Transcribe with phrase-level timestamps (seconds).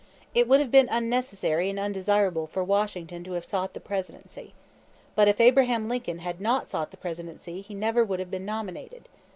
[0.33, 4.55] It would have been unnecessary and undesirable for Washington to have sought the Presidency.
[5.13, 9.07] But if Abraham Lincoln had not sought the Presidency he never would have been nominated.